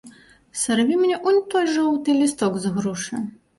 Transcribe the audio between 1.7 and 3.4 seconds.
жоўты лісток з грушы.